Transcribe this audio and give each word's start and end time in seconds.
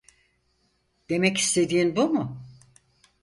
Demek 1.09 1.37
istediğin 1.37 1.95
bu 1.95 2.09
mu? 2.09 2.39